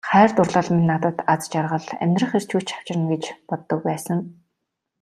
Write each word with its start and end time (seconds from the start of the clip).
Хайр 0.09 0.31
дурлал 0.35 0.67
минь 0.73 0.89
надад 0.91 1.17
аз 1.33 1.41
жаргал, 1.51 1.85
амьдрах 2.03 2.31
эрч 2.37 2.49
хүч 2.53 2.67
авчирна 2.77 3.05
гэж 3.11 3.23
боддог 3.47 3.79
байсан. 3.87 4.19